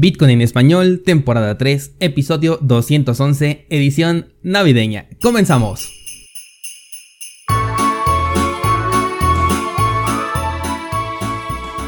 Bitcoin 0.00 0.30
en 0.30 0.42
español, 0.42 1.02
temporada 1.04 1.58
3, 1.58 1.96
episodio 1.98 2.58
211, 2.62 3.66
edición 3.68 4.32
navideña. 4.42 5.08
Comenzamos. 5.20 5.97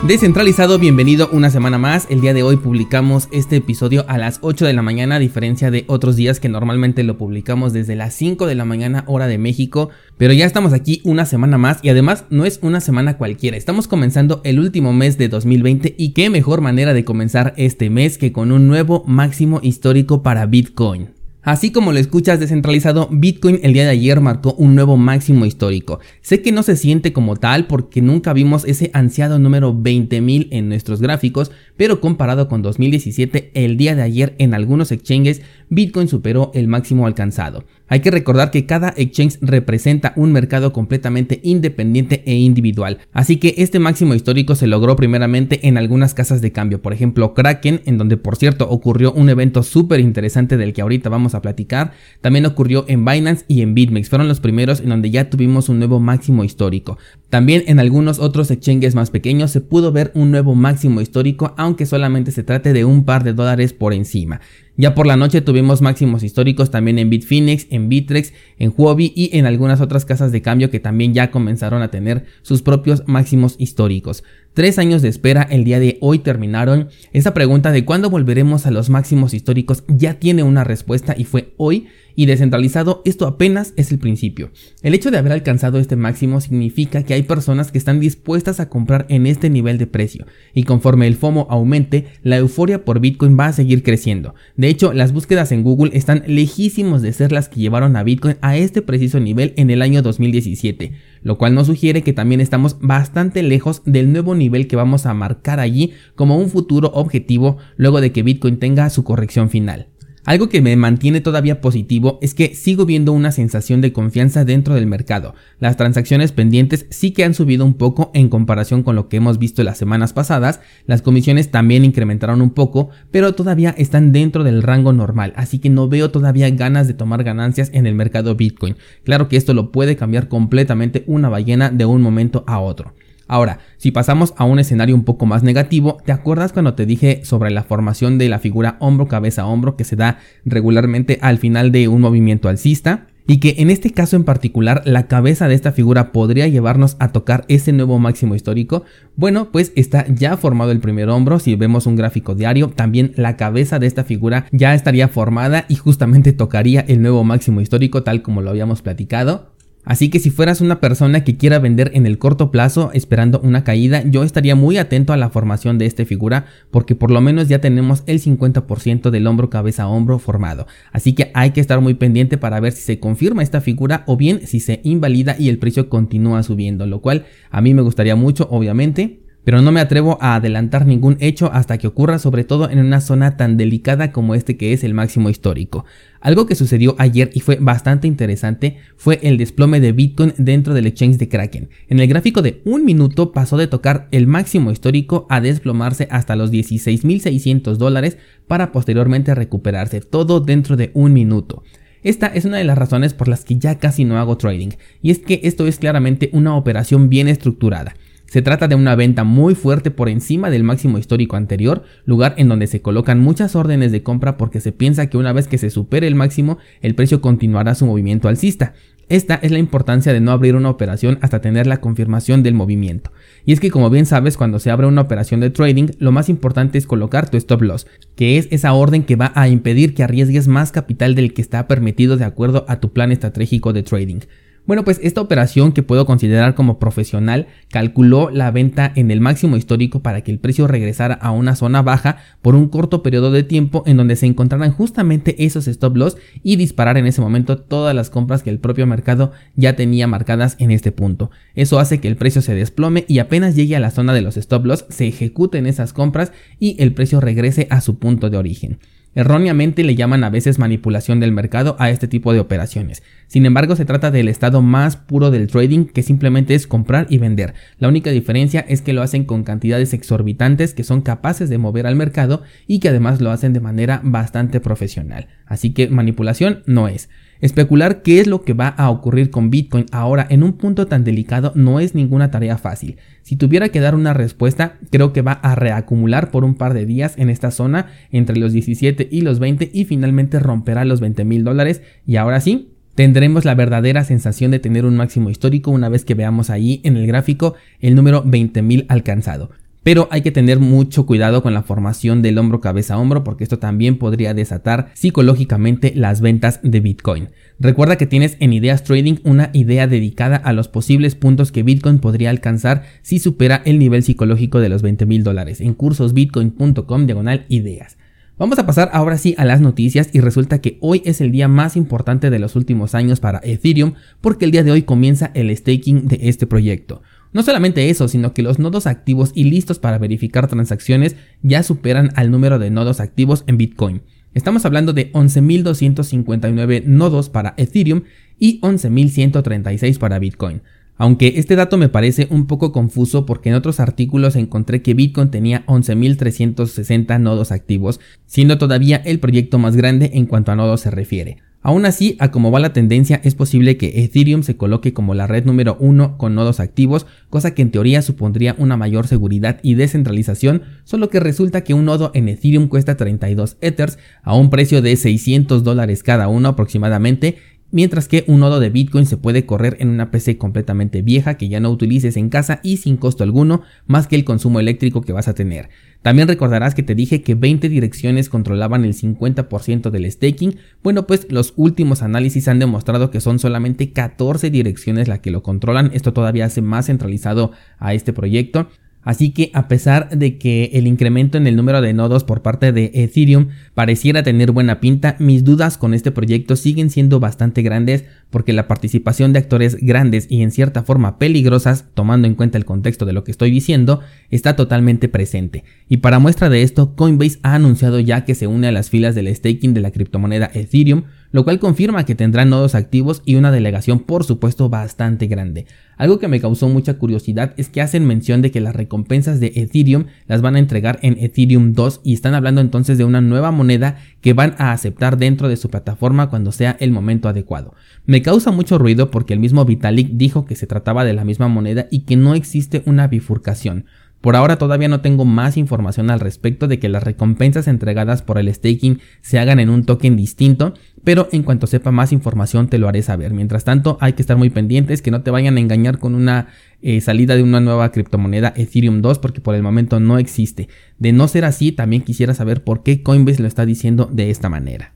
Descentralizado, 0.07 0.79
bienvenido 0.79 1.29
una 1.31 1.51
semana 1.51 1.77
más. 1.77 2.07
El 2.09 2.23
día 2.23 2.33
de 2.33 2.43
hoy 2.43 2.57
publicamos 2.57 3.29
este 3.33 3.57
episodio 3.57 4.07
a 4.09 4.17
las 4.17 4.39
8 4.41 4.65
de 4.65 4.73
la 4.73 4.81
mañana, 4.81 5.17
a 5.17 5.19
diferencia 5.19 5.71
de 5.71 5.85
otros 5.89 6.17
días 6.17 6.41
que 6.41 6.49
normalmente 6.49 7.05
lo 7.05 7.19
publicamos 7.19 7.75
desde 7.75 7.97
las 7.97 8.15
5 8.15 8.47
de 8.47 8.55
la 8.55 8.65
mañana 8.65 9.05
hora 9.07 9.27
de 9.27 9.37
México. 9.37 9.91
Pero 10.17 10.33
ya 10.33 10.47
estamos 10.47 10.73
aquí 10.73 11.03
una 11.05 11.27
semana 11.27 11.59
más 11.59 11.81
y 11.83 11.91
además 11.91 12.25
no 12.31 12.47
es 12.47 12.61
una 12.63 12.81
semana 12.81 13.19
cualquiera. 13.19 13.59
Estamos 13.59 13.89
comenzando 13.89 14.41
el 14.43 14.59
último 14.59 14.95
mes 14.95 15.19
de 15.19 15.29
2020 15.29 15.95
y 15.99 16.13
qué 16.13 16.31
mejor 16.31 16.63
manera 16.63 16.95
de 16.95 17.05
comenzar 17.05 17.53
este 17.59 17.91
mes 17.91 18.17
que 18.17 18.33
con 18.33 18.53
un 18.53 18.69
nuevo 18.69 19.05
máximo 19.07 19.61
histórico 19.63 20.23
para 20.23 20.47
Bitcoin. 20.47 21.20
Así 21.43 21.73
como 21.73 21.93
lo 21.93 21.99
escuchas 21.99 22.39
descentralizado, 22.39 23.09
Bitcoin 23.11 23.61
el 23.63 23.73
día 23.73 23.85
de 23.85 23.91
ayer 23.91 24.21
marcó 24.21 24.53
un 24.55 24.75
nuevo 24.75 24.99
máximo 24.99 25.47
histórico. 25.47 25.99
Sé 26.21 26.43
que 26.43 26.53
no 26.53 26.63
se 26.63 26.77
siente 26.77 27.15
como 27.15 27.37
tal 27.37 27.67
porque 27.67 28.03
nunca 28.03 28.35
vimos 28.35 28.67
ese 28.67 28.91
ansiado 28.93 29.39
número 29.39 29.75
20.000 29.75 30.49
en 30.51 30.69
nuestros 30.69 31.01
gráficos, 31.01 31.51
pero 31.79 32.03
comparado 32.03 32.47
con 32.47 32.61
2017, 32.61 33.53
el 33.55 33.79
día 33.79 33.95
de 33.95 34.03
ayer 34.03 34.35
en 34.37 34.53
algunos 34.53 34.93
exchanges, 34.93 35.41
Bitcoin 35.71 36.09
superó 36.09 36.51
el 36.53 36.69
máximo 36.69 37.07
alcanzado. 37.07 37.65
Hay 37.91 38.01
que 38.01 38.13
recordar 38.13 38.53
que 38.53 38.67
cada 38.67 38.95
exchange 38.97 39.39
representa 39.41 40.13
un 40.15 40.31
mercado 40.31 40.73
completamente 40.73 41.41
independiente 41.43 42.23
e 42.25 42.35
individual, 42.37 42.99
así 43.13 43.39
que 43.39 43.57
este 43.59 43.81
máximo 43.81 44.15
histórico 44.15 44.55
se 44.55 44.69
logró 44.69 44.95
primeramente 44.95 45.67
en 45.67 45.77
algunas 45.77 46.15
casas 46.15 46.41
de 46.41 46.53
cambio, 46.53 46.81
por 46.81 46.93
ejemplo 46.93 47.35
Kraken, 47.35 47.83
en 47.87 47.99
donde 47.99 48.17
por 48.17 48.37
cierto 48.37 48.71
ocurrió 48.71 49.13
un 49.13 49.29
evento 49.29 49.65
súper 49.65 49.99
interesante 49.99 50.57
del 50.57 50.73
que 50.73 50.83
ahorita 50.83 51.09
vamos 51.09 51.35
a 51.35 51.43
platicar, 51.43 51.91
también 52.21 52.47
ocurrió 52.47 52.85
en 52.87 53.05
Binance 53.05 53.45
y 53.49 53.61
en 53.61 53.75
BitMEX, 53.75 54.09
fueron 54.09 54.29
los 54.29 54.39
primeros 54.39 54.79
en 54.79 54.91
donde 54.91 55.11
ya 55.11 55.29
tuvimos 55.29 55.69
un 55.69 55.79
nuevo 55.79 55.99
máximo 55.99 56.45
histórico. 56.45 56.97
También 57.29 57.65
en 57.67 57.81
algunos 57.81 58.21
otros 58.21 58.53
exchanges 58.53 58.95
más 58.95 59.11
pequeños 59.11 59.51
se 59.51 59.61
pudo 59.61 59.91
ver 59.91 60.13
un 60.15 60.31
nuevo 60.31 60.55
máximo 60.55 61.01
histórico, 61.01 61.55
aunque 61.57 61.87
solamente 61.87 62.31
se 62.31 62.45
trate 62.45 62.73
de 62.73 62.85
un 62.85 63.05
par 63.05 63.25
de 63.25 63.33
dólares 63.33 63.73
por 63.73 63.95
encima. 63.95 64.41
Ya 64.81 64.95
por 64.95 65.07
la 65.07 65.19
noche 65.19 65.43
tuvimos 65.43 65.83
máximos 65.83 66.23
históricos 66.23 66.71
también 66.71 66.99
en 66.99 67.11
Bitfinex, 67.11 67.67
en 67.69 67.91
Bitrex, 67.91 68.33
en 68.57 68.73
Huobi 68.75 69.13
y 69.15 69.37
en 69.37 69.45
algunas 69.45 69.83
otras 69.83 70.07
casas 70.07 70.33
de 70.33 70.41
cambio 70.41 70.71
que 70.71 70.81
también 70.81 71.13
ya 71.13 71.31
comenzaron 71.31 71.83
a 71.83 71.91
tener 71.91 72.25
sus 72.41 72.63
propios 72.63 73.03
máximos 73.07 73.57
históricos. 73.59 74.25
Tres 74.53 74.81
años 74.81 75.01
de 75.01 75.09
espera 75.09 75.43
el 75.43 75.63
día 75.63 75.79
de 75.79 75.97
hoy 76.01 76.19
terminaron. 76.19 76.89
Esa 77.13 77.35
pregunta 77.35 77.71
de 77.71 77.85
cuándo 77.85 78.11
volveremos 78.11 78.67
a 78.67 78.73
los 78.73 78.91
máximos 78.91 79.33
históricos 79.33 79.85
ya 79.87 80.15
tiene 80.15 80.43
una 80.43 80.65
respuesta 80.65 81.15
y 81.17 81.23
fue 81.23 81.55
hoy 81.57 81.87
y 82.17 82.27
descentralizado, 82.27 83.03
esto 83.05 83.27
apenas 83.27 83.73
es 83.77 83.93
el 83.93 83.99
principio. 83.99 84.51
El 84.83 84.95
hecho 84.95 85.11
de 85.11 85.19
haber 85.19 85.33
alcanzado 85.33 85.79
este 85.79 85.97
máximo 85.97 86.41
significa 86.41 87.03
que 87.03 87.15
hay 87.15 87.23
personas 87.23 87.73
que 87.73 87.79
están 87.79 88.01
dispuestas 88.01 88.61
a 88.61 88.69
comprar 88.69 89.07
en 89.09 89.27
este 89.27 89.51
nivel 89.51 89.79
de 89.79 89.87
precio, 89.87 90.27
y 90.53 90.65
conforme 90.65 91.07
el 91.07 91.17
FOMO 91.17 91.47
aumente, 91.51 92.07
la 92.23 92.37
euforia 92.37 92.85
por 92.85 93.01
Bitcoin 93.01 93.39
va 93.39 93.47
a 93.47 93.53
seguir 93.53 93.83
creciendo. 93.83 94.35
De 94.57 94.69
hecho, 94.69 94.93
las 94.93 95.13
búsquedas 95.13 95.53
en 95.53 95.63
Google 95.63 95.97
están 95.97 96.25
lejísimos 96.27 97.03
de 97.03 97.13
ser 97.13 97.33
las 97.33 97.49
que 97.49 97.61
llevaron 97.61 97.97
a 97.97 98.03
Bitcoin 98.03 98.37
a 98.41 98.57
este 98.57 98.83
preciso 98.83 99.21
nivel 99.21 99.55
en 99.57 99.71
el 99.71 99.81
año 99.81 100.03
2017, 100.03 100.93
lo 101.23 101.39
cual 101.39 101.55
nos 101.55 101.67
sugiere 101.67 102.03
que 102.03 102.13
también 102.13 102.41
estamos 102.41 102.79
bastante 102.81 103.43
lejos 103.43 103.83
del 103.85 104.13
nuevo 104.13 104.35
nivel 104.35 104.67
que 104.67 104.77
vamos 104.77 105.07
a 105.07 105.15
marcar 105.15 105.61
allí 105.61 105.93
como 106.15 106.39
un 106.39 106.49
futuro 106.49 106.91
objetivo 106.95 107.59
luego 107.77 108.01
de 108.01 108.13
que 108.13 108.23
Bitcoin 108.23 108.59
tenga 108.59 108.91
su 108.91 109.05
corrección 109.05 109.51
final. 109.51 109.89
Algo 110.27 110.51
que 110.51 110.61
me 110.61 110.77
mantiene 110.77 111.23
todavía 111.23 111.63
positivo 111.63 112.19
es 112.21 112.35
que 112.35 112.55
sigo 112.55 112.85
viendo 112.85 113.13
una 113.13 113.33
sensación 113.33 113.81
de 113.81 113.95
confianza 113.95 114.45
dentro 114.45 114.75
del 114.75 114.87
mercado. 114.87 115.35
Las 115.59 115.79
transacciones 115.79 116.33
pendientes 116.33 116.85
sí 116.91 117.13
que 117.13 117.25
han 117.25 117.33
subido 117.33 117.65
un 117.65 117.73
poco 117.73 118.11
en 118.13 118.29
comparación 118.29 118.83
con 118.83 118.97
lo 118.97 119.09
que 119.09 119.17
hemos 119.17 119.39
visto 119.39 119.65
las 119.65 119.79
semanas 119.79 120.13
pasadas, 120.13 120.61
las 120.87 121.01
comisiones 121.01 121.51
también 121.51 121.87
incrementaron 121.87 122.43
un 122.43 122.51
poco, 122.51 122.91
pero 123.11 123.35
todavía 123.35 123.75
están 123.79 124.13
dentro 124.13 124.45
del 124.45 124.63
rango 124.63 124.93
normal, 124.93 125.33
así 125.37 125.59
que 125.59 125.71
no 125.71 125.89
veo 125.89 126.11
todavía 126.11 126.51
ganas 126.51 126.87
de 126.87 126.95
tomar 126.95 127.25
ganancias 127.25 127.71
en 127.73 127.87
el 127.87 127.95
mercado 127.95 128.35
Bitcoin. 128.35 128.77
Claro 129.05 129.29
que 129.29 129.39
esto 129.39 129.55
lo 129.55 129.73
puede 129.73 129.97
cambiar 129.97 130.29
completamente 130.29 131.03
una 131.07 131.31
ballena 131.31 131.71
de 131.71 131.87
un 131.87 132.03
momento 132.03 132.45
a 132.47 132.61
otro. 132.61 132.93
Ahora, 133.31 133.61
si 133.77 133.93
pasamos 133.93 134.35
a 134.39 134.45
un 134.45 134.59
escenario 134.59 134.93
un 134.93 135.05
poco 135.05 135.25
más 135.25 135.45
negativo, 135.45 135.99
¿te 136.05 136.11
acuerdas 136.11 136.53
cuando 136.53 136.75
te 136.75 136.85
dije 136.85 137.21
sobre 137.25 137.53
la 137.53 137.63
formación 137.63 138.19
de 138.19 138.29
la 138.29 138.41
figura 138.41 138.77
hombro-cabeza-hombro 138.81 139.77
que 139.77 139.85
se 139.85 139.95
da 139.95 140.19
regularmente 140.45 141.21
al 141.23 141.39
final 141.39 141.71
de 141.71 141.87
un 141.87 142.01
movimiento 142.01 142.49
alcista? 142.49 143.07
y 143.29 143.37
que 143.39 143.57
en 143.59 143.71
este 143.71 143.93
caso 143.93 144.17
en 144.17 144.25
particular 144.25 144.83
la 144.87 145.07
cabeza 145.07 145.47
de 145.47 145.55
esta 145.55 145.71
figura 145.71 146.11
podría 146.11 146.49
llevarnos 146.49 146.97
a 146.99 147.13
tocar 147.13 147.45
ese 147.47 147.71
nuevo 147.71 148.01
máximo 148.01 148.35
histórico, 148.35 148.83
bueno, 149.15 149.53
pues 149.53 149.73
está 149.77 150.05
ya 150.09 150.37
formado 150.37 150.73
el 150.73 150.81
primer 150.81 151.09
hombro, 151.11 151.39
si 151.39 151.55
vemos 151.55 151.87
un 151.87 151.95
gráfico 151.95 152.35
diario, 152.35 152.71
también 152.75 153.13
la 153.15 153.37
cabeza 153.37 153.79
de 153.79 153.87
esta 153.87 154.03
figura 154.03 154.47
ya 154.51 154.75
estaría 154.75 155.07
formada 155.07 155.67
y 155.69 155.77
justamente 155.77 156.33
tocaría 156.33 156.81
el 156.81 157.03
nuevo 157.03 157.23
máximo 157.23 157.61
histórico 157.61 158.03
tal 158.03 158.23
como 158.23 158.43
lo 158.43 158.51
habíamos 158.51 158.83
platicado. 158.83 159.53
Así 159.85 160.11
que 160.11 160.21
si 160.21 160.31
fueras 160.31 160.61
una 160.61 160.79
persona 160.79 161.25
que 161.25 161.37
quiera 161.37 161.59
vender 161.59 161.91
en 161.95 162.07
el 162.07 162.19
corto 162.19 162.51
plazo 162.51 162.91
esperando 162.93 163.41
una 163.41 163.65
caída, 163.65 164.03
yo 164.05 164.23
estaría 164.25 164.55
muy 164.55 164.77
atento 164.77 165.13
a 165.13 165.17
la 165.17 165.31
formación 165.31 165.79
de 165.79 165.87
esta 165.87 166.05
figura 166.05 166.45
porque 166.71 166.95
por 166.95 167.11
lo 167.11 167.21
menos 167.21 167.49
ya 167.49 167.61
tenemos 167.61 168.03
el 168.07 168.21
50% 168.21 169.11
del 169.11 169.27
hombro 169.27 169.49
cabeza 169.49 169.89
hombro 169.89 170.19
formado. 170.19 170.67
Así 170.93 171.15
que 171.15 171.31
hay 171.35 171.53
que 171.53 171.61
estar 171.61 171.81
muy 171.81 171.95
pendiente 171.95 172.37
para 172.37 172.61
ver 172.61 172.73
si 172.73 172.83
se 172.83 173.01
confirma 173.01 173.43
esta 173.43 173.61
figura 173.63 174.05
o 174.07 174.17
bien 174.17 174.47
si 174.47 174.61
se 174.61 174.81
invalida 174.85 175.37
y 175.39 175.49
el 175.49 175.59
precio 175.59 175.89
continúa 175.89 176.43
subiendo, 176.43 176.87
lo 176.87 177.01
cual 177.01 177.25
a 177.51 177.61
mí 177.61 177.73
me 177.73 177.83
gustaría 177.83 178.17
mucho 178.17 178.49
obviamente 178.51 179.21
pero 179.45 179.63
no 179.63 179.73
me 179.73 179.81
atrevo 179.81 180.19
a 180.21 180.35
adelantar 180.35 180.87
ningún 180.87 181.17
hecho 181.21 181.51
hasta 181.53 181.79
que 181.79 181.87
ocurra, 181.87 182.19
sobre 182.19 182.45
todo 182.45 182.71
en 182.71 182.79
una 182.79 183.01
zona 183.01 183.37
tan 183.37 183.57
delicada 183.57 184.13
como 184.13 184.35
este 184.35 184.57
que 184.57 184.73
es 184.73 184.85
el 184.85 184.95
máximo 184.95 185.31
histórico. 185.31 185.85
Algo 186.21 186.47
que 186.47 186.55
sucedió 186.55 186.95
ayer 186.99 187.31
y 187.33 187.41
fue 187.41 187.57
bastante 187.57 188.07
interesante 188.07 188.77
fue 188.97 189.19
el 189.23 189.39
desplome 189.39 189.81
de 189.81 189.93
Bitcoin 189.93 190.35
dentro 190.37 190.75
del 190.75 190.87
exchange 190.87 191.17
de 191.17 191.29
Kraken. 191.29 191.71
En 191.89 192.01
el 192.01 192.09
gráfico 192.09 192.43
de 192.43 192.61
un 192.65 192.85
minuto 192.85 193.33
pasó 193.33 193.57
de 193.57 193.67
tocar 193.67 194.09
el 194.11 194.27
máximo 194.27 194.71
histórico 194.71 195.27
a 195.31 195.41
desplomarse 195.41 196.09
hasta 196.11 196.37
los 196.37 196.53
16.600 196.53 197.77
dólares 197.77 198.19
para 198.47 198.73
posteriormente 198.73 199.35
recuperarse, 199.35 200.01
todo 200.01 200.41
dentro 200.41 200.77
de 200.77 200.91
un 200.93 201.13
minuto. 201.13 201.63
Esta 202.03 202.29
es 202.29 202.47
una 202.47 202.57
de 202.57 202.65
las 202.65 202.79
razones 202.79 203.13
por 203.13 203.29
las 203.29 203.45
que 203.45 203.59
ya 203.59 203.79
casi 203.79 204.05
no 204.05 204.19
hago 204.19 204.39
trading, 204.39 204.71
y 205.03 205.11
es 205.11 205.19
que 205.19 205.41
esto 205.45 205.67
es 205.67 205.79
claramente 205.79 206.31
una 206.33 206.57
operación 206.57 207.11
bien 207.11 207.29
estructurada. 207.29 207.95
Se 208.31 208.43
trata 208.43 208.69
de 208.69 208.77
una 208.77 208.95
venta 208.95 209.25
muy 209.25 209.57
fuerte 209.57 209.91
por 209.91 210.09
encima 210.09 210.51
del 210.51 210.63
máximo 210.63 210.99
histórico 210.99 211.35
anterior, 211.35 211.83
lugar 212.05 212.37
en 212.37 212.49
donde 212.49 212.69
se 212.69 212.81
colocan 212.81 213.19
muchas 213.19 213.57
órdenes 213.57 213.91
de 213.91 214.05
compra 214.05 214.37
porque 214.37 214.61
se 214.61 214.71
piensa 214.71 215.09
que 215.09 215.17
una 215.17 215.33
vez 215.33 215.49
que 215.49 215.59
se 215.59 215.69
supere 215.69 216.07
el 216.07 216.15
máximo, 216.15 216.59
el 216.81 216.95
precio 216.95 217.21
continuará 217.21 217.75
su 217.75 217.87
movimiento 217.87 218.29
alcista. 218.29 218.73
Esta 219.09 219.35
es 219.35 219.51
la 219.51 219.59
importancia 219.59 220.13
de 220.13 220.21
no 220.21 220.31
abrir 220.31 220.55
una 220.55 220.71
operación 220.71 221.19
hasta 221.23 221.41
tener 221.41 221.67
la 221.67 221.81
confirmación 221.81 222.45
del 222.45 222.55
movimiento. 222.55 223.11
Y 223.45 223.53
es 223.53 223.59
que 223.59 223.73
como 223.73 223.91
bien 223.91 224.07
sabes, 224.07 224.37
cuando 224.37 224.61
se 224.61 224.71
abre 224.71 224.87
una 224.87 225.01
operación 225.01 225.41
de 225.41 225.51
trading, 225.51 225.89
lo 225.99 226.13
más 226.13 226.29
importante 226.29 226.79
es 226.79 226.87
colocar 226.87 227.29
tu 227.29 227.37
stop 227.37 227.63
loss, 227.63 227.89
que 228.15 228.39
es 228.39 228.47
esa 228.53 228.75
orden 228.75 229.03
que 229.03 229.17
va 229.17 229.33
a 229.35 229.49
impedir 229.49 229.93
que 229.93 230.05
arriesgues 230.05 230.47
más 230.47 230.71
capital 230.71 231.17
del 231.17 231.35
que 231.35 231.43
está 231.43 231.67
permitido 231.67 232.17
de 232.17 232.27
acuerdo 232.27 232.65
a 232.69 232.79
tu 232.79 232.93
plan 232.93 233.11
estratégico 233.11 233.73
de 233.73 233.83
trading. 233.83 234.21
Bueno, 234.71 234.85
pues 234.85 235.01
esta 235.03 235.21
operación 235.21 235.73
que 235.73 235.83
puedo 235.83 236.07
considerar 236.07 236.55
como 236.55 236.79
profesional 236.79 237.49
calculó 237.73 238.31
la 238.31 238.53
venta 238.53 238.93
en 238.95 239.11
el 239.11 239.21
máximo 239.21 239.57
histórico 239.57 239.99
para 239.99 240.21
que 240.21 240.31
el 240.31 240.39
precio 240.39 240.69
regresara 240.69 241.15
a 241.15 241.33
una 241.33 241.57
zona 241.57 241.83
baja 241.83 242.19
por 242.41 242.55
un 242.55 242.69
corto 242.69 243.03
periodo 243.03 243.33
de 243.33 243.43
tiempo 243.43 243.83
en 243.87 243.97
donde 243.97 244.15
se 244.15 244.27
encontraran 244.27 244.71
justamente 244.71 245.45
esos 245.45 245.67
stop 245.67 245.97
loss 245.97 246.19
y 246.45 246.55
disparar 246.55 246.99
en 246.99 247.09
ese 247.09 247.21
momento 247.21 247.59
todas 247.59 247.97
las 247.97 248.11
compras 248.11 248.45
que 248.45 248.51
el 248.51 248.61
propio 248.61 248.87
mercado 248.87 249.33
ya 249.57 249.75
tenía 249.75 250.07
marcadas 250.07 250.55
en 250.61 250.71
este 250.71 250.93
punto. 250.93 251.33
Eso 251.57 251.81
hace 251.81 251.99
que 251.99 252.07
el 252.07 252.15
precio 252.15 252.41
se 252.41 252.55
desplome 252.55 253.07
y 253.09 253.19
apenas 253.19 253.57
llegue 253.57 253.75
a 253.75 253.81
la 253.81 253.91
zona 253.91 254.15
de 254.15 254.23
los 254.23 254.37
stop 254.37 254.67
loss 254.67 254.85
se 254.89 255.09
ejecuten 255.09 255.67
esas 255.67 255.93
compras 255.93 256.31
y 256.61 256.81
el 256.81 256.95
precio 256.95 257.21
regrese 257.21 257.67
a 257.71 257.81
su 257.81 257.99
punto 257.99 258.31
de 258.31 258.37
origen. 258.37 258.79
Erróneamente 259.15 259.83
le 259.83 259.97
llaman 259.97 260.23
a 260.23 260.31
veces 260.31 260.61
manipulación 260.61 261.19
del 261.19 261.33
mercado 261.33 261.75
a 261.81 261.91
este 261.91 262.07
tipo 262.07 262.33
de 262.33 262.39
operaciones. 262.39 263.03
Sin 263.27 263.45
embargo, 263.45 263.75
se 263.75 263.85
trata 263.85 264.13
del 264.13 264.29
estado 264.29 264.63
más 264.63 264.97
puro 264.97 265.33
del 265.33 265.49
trading 265.49 265.87
que 265.87 266.05
simplemente 266.05 266.55
es 266.55 266.69
comprar 266.69 267.07
y 267.11 267.19
vender. 267.19 267.55
La 267.79 267.89
única 267.89 268.11
diferencia 268.11 268.65
es 268.69 268.83
que 268.83 268.93
lo 268.93 269.03
hacen 269.03 269.25
con 269.25 269.43
cantidades 269.43 269.95
exorbitantes 269.95 270.75
que 270.75 270.85
son 270.85 271.01
capaces 271.01 271.51
de 271.51 271.59
mover 271.59 271.89
al 271.89 271.97
mercado 271.97 272.43
y 272.69 272.79
que 272.79 272.89
además 272.89 273.21
lo 273.21 273.33
hacen 273.33 273.53
de 273.53 273.61
manera 273.61 274.01
bastante 274.05 274.61
profesional. 274.61 275.27
Así 275.45 275.73
que 275.73 275.89
manipulación 275.89 276.63
no 276.67 276.87
es. 276.87 277.09
Especular 277.41 278.03
qué 278.03 278.21
es 278.21 278.27
lo 278.27 278.43
que 278.43 278.53
va 278.53 278.69
a 278.69 278.91
ocurrir 278.91 279.31
con 279.31 279.49
Bitcoin 279.49 279.87
ahora 279.93 280.27
en 280.29 280.43
un 280.43 280.53
punto 280.55 280.87
tan 280.87 281.05
delicado 281.05 281.53
no 281.55 281.81
es 281.81 281.95
ninguna 281.95 282.31
tarea 282.31 282.59
fácil. 282.59 282.99
Si 283.23 283.37
tuviera 283.37 283.71
que 283.71 283.81
dar 283.81 283.95
una 283.95 284.13
respuesta, 284.13 284.79
creo 284.91 285.13
que 285.15 285.23
va 285.23 285.33
a 285.33 285.55
reacumular 285.55 286.31
por 286.31 286.45
un 286.45 286.55
par 286.55 286.75
de 286.75 286.85
días 286.85 287.15
en 287.17 287.31
esta 287.31 287.51
zona 287.51 287.87
entre 288.13 288.37
los 288.37 288.53
17 288.53 289.09
y 289.11 289.23
los 289.23 289.39
20 289.39 289.71
y 289.73 289.87
finalmente 289.87 290.39
romperá 290.39 290.85
los 290.85 291.01
20 291.01 291.25
mil 291.25 291.45
dólares 291.45 291.81
y 292.07 292.17
ahora 292.17 292.41
sí, 292.41 292.73
tendremos 292.95 293.47
la 293.47 293.55
verdadera 293.55 294.05
sensación 294.05 294.51
de 294.51 294.59
tener 294.59 294.85
un 294.85 294.97
máximo 294.97 295.31
histórico 295.31 295.71
una 295.71 295.89
vez 295.89 296.05
que 296.05 296.15
veamos 296.15 296.51
ahí 296.51 296.83
en 296.85 296.99
el 296.99 297.07
gráfico 297.07 297.55
el 297.81 297.95
número 297.95 298.23
20.000 298.25 298.85
alcanzado. 298.89 299.51
Pero 299.83 300.09
hay 300.11 300.21
que 300.21 300.31
tener 300.31 300.61
mucho 300.61 301.07
cuidado 301.07 301.43
con 301.43 301.55
la 301.55 301.63
formación 301.63 302.21
del 302.21 302.37
hombro 302.37 302.61
cabeza 302.61 302.95
a 302.95 302.99
hombro 302.99 303.25
porque 303.25 303.45
esto 303.45 303.59
también 303.59 303.97
podría 303.97 304.35
desatar 304.35 304.91
psicológicamente 304.95 305.93
las 305.97 306.21
ventas 306.21 306.61
de 306.63 306.81
Bitcoin. 306.81 307.31
Recuerda 307.59 307.97
que 307.97 308.07
tienes 308.07 308.37
en 308.41 308.53
Ideas 308.53 308.85
Trading 308.85 309.17
una 309.25 309.51
idea 309.55 309.87
dedicada 309.87 310.37
a 310.37 310.53
los 310.53 310.69
posibles 310.69 311.15
puntos 311.15 311.51
que 311.51 311.63
Bitcoin 311.63 311.99
podría 311.99 312.31
alcanzar 312.31 312.85
si 313.03 313.19
supera 313.19 313.63
el 313.65 313.79
nivel 313.79 314.03
psicológico 314.03 314.61
de 314.61 314.69
los 314.69 314.83
20 314.83 315.07
mil 315.07 315.25
dólares 315.25 315.61
en 315.61 315.75
cursosbitcoin.com 315.75 317.07
diagonal 317.07 317.47
ideas. 317.49 317.97
Vamos 318.41 318.59
a 318.59 318.65
pasar 318.65 318.89
ahora 318.95 319.19
sí 319.19 319.35
a 319.37 319.45
las 319.45 319.61
noticias 319.61 320.09
y 320.15 320.21
resulta 320.21 320.63
que 320.63 320.79
hoy 320.81 321.03
es 321.05 321.21
el 321.21 321.31
día 321.31 321.47
más 321.47 321.77
importante 321.77 322.31
de 322.31 322.39
los 322.39 322.57
últimos 322.57 322.95
años 322.95 323.21
para 323.21 323.41
Ethereum 323.45 323.93
porque 324.23 324.47
el 324.47 324.51
día 324.51 324.65
de 324.65 324.71
hoy 324.71 324.83
comienza 324.83 325.31
el 325.35 325.55
staking 325.55 326.09
de 326.09 326.21
este 326.23 326.47
proyecto. 326.47 327.03
No 327.33 327.43
solamente 327.43 327.91
eso, 327.91 328.09
sino 328.09 328.35
que 328.35 328.43
los 328.43 328.59
nodos 328.59 328.87
activos 328.87 329.31
y 329.35 329.45
listos 329.45 329.79
para 329.79 329.99
verificar 329.99 330.49
transacciones 330.49 331.17
ya 331.43 331.63
superan 331.63 332.11
al 332.17 332.31
número 332.31 332.59
de 332.59 332.71
nodos 332.71 333.01
activos 333.01 333.45
en 333.47 333.57
Bitcoin. 333.57 334.03
Estamos 334.35 334.65
hablando 334.65 334.93
de 334.93 335.13
11.259 335.13 336.85
nodos 336.85 337.29
para 337.31 337.55
Ethereum 337.57 338.03
y 338.39 338.61
11.136 338.61 339.99
para 339.99 340.19
Bitcoin. 340.19 340.63
Aunque 340.97 341.35
este 341.37 341.57
dato 341.57 341.79
me 341.79 341.89
parece 341.89 342.27
un 342.31 342.47
poco 342.47 342.73
confuso 342.73 343.25
porque 343.27 343.49
en 343.49 343.55
otros 343.55 343.81
artículos 343.81 344.37
encontré 344.37 344.83
que 344.83 344.95
Bitcoin 344.95 345.31
tenía 345.31 345.65
11.360 345.67 347.19
nodos 347.21 347.53
activos, 347.53 348.01
siendo 348.27 348.59
todavía 348.59 348.97
el 348.97 349.19
proyecto 349.19 349.59
más 349.59 349.77
grande 349.77 350.11
en 350.15 350.27
cuanto 350.27 350.53
a 350.53 350.57
nodos 350.57 350.83
se 350.83 350.91
refiere. 350.91 351.39
Aún 351.63 351.85
así, 351.85 352.17
a 352.21 352.31
como 352.31 352.51
va 352.51 352.59
la 352.59 352.73
tendencia, 352.73 353.21
es 353.23 353.35
posible 353.35 353.77
que 353.77 354.03
Ethereum 354.03 354.43
se 354.43 354.57
coloque 354.57 354.95
como 354.95 355.15
la 355.15 355.27
red 355.27 355.45
número 355.45 355.77
uno 355.79 356.17
con 356.17 356.35
nodos 356.35 356.59
activos, 356.59 357.07
cosa 357.29 357.55
que 357.55 357.61
en 357.61 357.71
teoría 357.71 358.01
supondría 358.01 358.55
una 358.57 358.79
mayor 358.79 359.07
seguridad 359.07 359.61
y 359.63 359.75
descentralización, 359.75 360.63
solo 360.85 361.11
que 361.11 361.21
resulta 361.21 361.63
que 361.63 361.75
un 361.75 361.85
nodo 361.85 362.13
en 362.15 362.31
Ethereum 362.31 362.69
cuesta 362.69 362.97
32 362.97 363.59
Ethers 363.61 363.99
a 364.23 364.35
un 364.35 364.49
precio 364.49 364.81
de 364.81 364.97
600 364.97 365.63
dólares 365.63 366.03
cada 366.03 366.29
uno 366.29 366.49
aproximadamente, 366.49 367.37
mientras 367.71 368.09
que 368.09 368.25
un 368.27 368.41
nodo 368.41 368.61
de 368.61 368.71
Bitcoin 368.71 369.07
se 369.07 369.17
puede 369.17 369.47
correr 369.47 369.77
en 369.81 369.89
una 369.89 370.11
PC 370.11 370.39
completamente 370.39 371.03
vieja 371.03 371.35
que 371.35 371.49
ya 371.49 371.61
no 371.61 371.71
utilices 371.71 372.17
en 372.17 372.29
casa 372.29 372.61
y 372.63 372.79
sin 372.79 372.97
costo 372.97 373.25
alguno 373.25 373.63
más 373.87 374.07
que 374.07 374.17
el 374.17 374.25
consumo 374.25 374.61
eléctrico 374.61 375.03
que 375.03 375.13
vas 375.13 375.29
a 375.29 375.35
tener. 375.35 375.69
También 376.03 376.29
recordarás 376.29 376.75
que 376.75 376.83
te 376.83 376.95
dije 376.95 377.23
que 377.23 377.35
20 377.35 377.69
direcciones 377.69 378.29
controlaban 378.29 378.85
el 378.85 378.95
50% 378.95 379.91
del 379.91 380.11
staking. 380.11 380.57
Bueno, 380.83 381.07
pues 381.07 381.27
los 381.31 381.53
últimos 381.57 382.03
análisis 382.03 382.49
han 382.49 382.59
demostrado 382.59 383.11
que 383.11 383.21
son 383.21 383.39
solamente 383.39 383.93
14 383.93 384.51
direcciones 384.51 385.09
las 385.09 385.21
que 385.21 385.31
lo 385.31 385.43
controlan. 385.43 385.91
Esto 385.93 386.13
todavía 386.13 386.47
hace 386.47 386.63
más 386.63 386.87
centralizado 386.87 387.53
a 387.79 387.93
este 387.93 388.13
proyecto. 388.13 388.69
Así 389.03 389.31
que 389.31 389.51
a 389.55 389.67
pesar 389.67 390.11
de 390.11 390.37
que 390.37 390.71
el 390.75 390.87
incremento 390.87 391.39
en 391.39 391.47
el 391.47 391.57
número 391.57 391.81
de 391.81 391.95
nodos 391.95 392.25
por 392.25 392.43
parte 392.43 392.73
de 392.73 392.91
Ethereum 392.93 393.49
pareciera 393.75 394.23
tener 394.23 394.53
buena 394.53 394.81
pinta, 394.81 395.17
mis 395.19 395.43
dudas 395.43 395.79
con 395.79 395.95
este 395.95 396.11
proyecto 396.11 396.55
siguen 396.55 396.91
siendo 396.91 397.19
bastante 397.19 397.63
grandes 397.63 398.05
porque 398.29 398.53
la 398.53 398.69
participación 398.69 399.33
de 399.33 399.39
actores 399.39 399.77
grandes 399.77 400.27
y 400.29 400.43
en 400.43 400.51
cierta 400.51 400.83
forma 400.83 401.19
peligrosas, 401.19 401.87
tomando 401.95 402.29
en 402.29 402.35
cuenta 402.35 402.59
el 402.59 402.65
contexto 402.65 403.07
de 403.07 403.13
lo 403.13 403.25
que 403.25 403.31
estoy 403.31 403.51
diciendo, 403.51 404.01
está 404.31 404.55
totalmente 404.55 405.09
presente. 405.09 405.65
Y 405.89 405.99
para 405.99 406.19
muestra 406.19 406.51
de 406.51 406.63
esto, 406.63 406.95
Coinbase 406.95 407.39
ha 407.43 407.55
anunciado 407.55 408.01
ya 408.01 408.25
que 408.25 408.35
se 408.35 408.47
une 408.47 408.69
a 408.69 408.73
las 408.73 408.91
filas 408.91 409.15
del 409.15 409.35
staking 409.35 409.75
de 409.75 409.81
la 409.81 409.91
criptomoneda 409.91 410.51
Ethereum, 410.53 411.05
lo 411.33 411.45
cual 411.45 411.59
confirma 411.59 412.05
que 412.05 412.15
tendrán 412.15 412.51
nodos 412.51 412.75
activos 412.75 413.23
y 413.25 413.37
una 413.37 413.51
delegación 413.51 414.01
por 414.01 414.25
supuesto 414.25 414.69
bastante 414.69 415.27
grande. 415.27 415.67
Algo 415.97 416.19
que 416.19 416.29
me 416.29 416.41
causó 416.41 416.69
mucha 416.69 416.95
curiosidad 416.95 417.53
es 417.57 417.69
que 417.69 417.81
hacen 417.81 418.07
mención 418.07 418.43
de 418.43 418.51
que 418.51 418.61
las 418.61 418.75
recompensas 418.75 419.39
de 419.39 419.53
Ethereum 419.55 420.07
las 420.27 420.41
van 420.41 420.57
a 420.57 420.59
entregar 420.59 420.99
en 421.03 421.19
Ethereum 421.19 421.75
2 421.75 422.01
y 422.05 422.15
están 422.15 422.35
hablando 422.35 422.61
entonces 422.61 422.99
de 422.99 423.05
una 423.05 423.21
nueva 423.21 423.51
moneda 423.51 423.99
que 424.21 424.33
van 424.33 424.55
a 424.59 424.73
aceptar 424.73 425.19
dentro 425.19 425.49
de 425.49 425.57
su 425.57 425.69
plataforma 425.69 426.31
cuando 426.31 426.53
sea 426.53 426.77
el 426.81 426.91
momento 426.91 427.29
adecuado. 427.29 427.75
Me 428.07 428.23
causa 428.23 428.51
mucho 428.51 428.79
ruido 428.79 429.11
porque 429.11 429.35
el 429.35 429.41
mismo 429.41 429.65
Vitalik 429.65 430.11
dijo 430.13 430.47
que 430.47 430.57
se 430.57 430.67
trataba 430.67 431.05
de 431.05 431.13
la 431.13 431.25
misma 431.25 431.49
moneda 431.49 431.87
y 431.91 432.01
que 432.01 432.17
no 432.17 432.35
existe 432.35 432.83
una 432.87 433.07
bifurcación. 433.07 433.85
Por 434.21 434.37
ahora 434.37 434.57
todavía 434.57 434.89
no 434.89 435.01
tengo 435.01 435.25
más 435.25 435.57
información 435.57 436.11
al 436.11 436.21
respecto 436.21 436.69
de 436.69 436.79
que 436.79 436.91
las 436.91 437.03
recompensas 437.03 437.69
entregadas 437.69 438.21
por 438.21 438.39
el 438.39 438.53
staking 438.53 439.01
se 439.23 439.39
hagan 439.39 439.61
en 439.61 439.71
un 439.71 439.85
token 439.85 440.15
distinto, 440.17 440.75
pero 441.05 441.29
en 441.33 441.43
cuanto 441.43 441.67
sepa 441.67 441.91
más 441.91 442.13
información 442.13 442.69
te 442.69 442.79
lo 442.79 442.89
haré 442.89 443.03
saber. 443.03 443.33
Mientras 443.33 443.65
tanto 443.65 443.97
hay 444.01 444.13
que 444.13 444.23
estar 444.23 444.37
muy 444.37 444.51
pendientes 444.51 445.01
que 445.01 445.11
no 445.11 445.23
te 445.23 445.31
vayan 445.31 445.57
a 445.57 445.61
engañar 445.61 445.99
con 445.99 446.15
una 446.15 446.49
eh, 446.83 447.01
salida 447.01 447.35
de 447.35 447.43
una 447.43 447.61
nueva 447.61 447.93
criptomoneda 447.93 448.53
Ethereum 448.57 449.01
2 449.01 449.19
porque 449.21 449.41
por 449.41 449.55
el 449.55 449.63
momento 449.63 450.01
no 450.01 450.19
existe. 450.19 450.69
De 450.99 451.13
no 451.13 451.27
ser 451.27 451.47
así 451.47 451.73
también 451.73 452.03
quisiera 452.03 452.35
saber 452.35 452.63
por 452.63 452.83
qué 452.83 453.03
Coinbase 453.03 453.41
lo 453.41 453.49
está 453.49 453.65
diciendo 453.65 454.11
de 454.13 454.29
esta 454.29 454.51
manera. 454.51 454.93